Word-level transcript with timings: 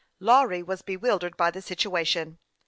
Lawry 0.19 0.63
was 0.63 0.81
bewildered 0.81 1.37
by 1.37 1.51
the 1.51 1.61
situation. 1.61 2.39